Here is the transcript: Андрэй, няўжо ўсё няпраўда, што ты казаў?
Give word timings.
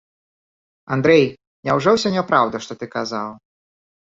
Андрэй, 0.95 1.23
няўжо 1.69 1.89
ўсё 1.99 2.09
няпраўда, 2.17 2.63
што 2.67 2.79
ты 2.81 2.85
казаў? 2.97 3.29